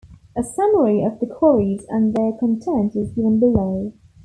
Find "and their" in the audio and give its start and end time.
1.87-2.31